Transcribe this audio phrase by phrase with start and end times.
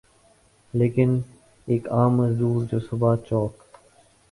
[0.73, 1.19] لیکن
[1.67, 3.53] ایک عام مزدور جو صبح چوک